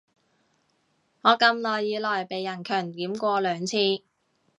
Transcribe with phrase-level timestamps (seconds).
[1.21, 4.01] 我咁耐以來被人強檢過兩次